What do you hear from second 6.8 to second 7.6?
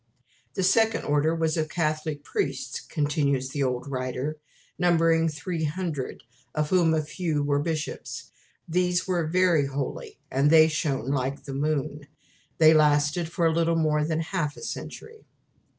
a few were